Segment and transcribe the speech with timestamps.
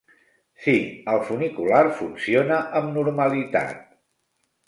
[0.61, 0.73] Sí,
[1.15, 3.77] el funicular funciona amb normalitat.